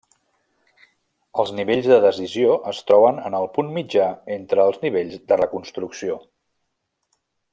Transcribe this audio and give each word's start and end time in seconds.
Els 1.43 1.51
nivells 1.59 1.89
de 1.91 1.99
decisió 2.05 2.55
es 2.71 2.79
troben 2.91 3.21
en 3.29 3.37
el 3.41 3.45
punt 3.59 3.71
mitjà 3.77 4.09
entre 4.39 4.67
els 4.71 4.83
nivells 4.87 5.21
de 5.33 5.39
reconstrucció. 5.45 6.19